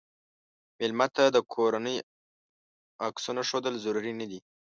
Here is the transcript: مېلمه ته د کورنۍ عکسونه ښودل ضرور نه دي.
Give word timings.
مېلمه 0.77 1.07
ته 1.15 1.23
د 1.35 1.37
کورنۍ 1.53 1.97
عکسونه 3.07 3.41
ښودل 3.49 3.75
ضرور 3.85 4.05
نه 4.19 4.25
دي. 4.29 4.39